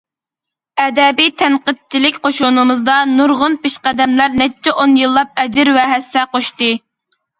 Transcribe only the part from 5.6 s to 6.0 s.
ۋە